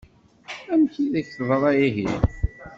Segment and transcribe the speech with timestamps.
[0.73, 2.09] Amek i d-ak-teḍṛa ihi?